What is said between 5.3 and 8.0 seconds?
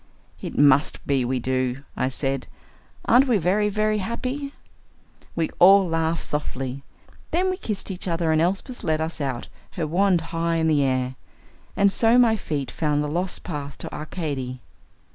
We all laughed softly. Then we kissed